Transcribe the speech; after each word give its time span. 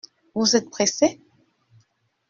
Vous 0.33 0.55
êtes 0.55 0.71
pressé? 0.71 1.21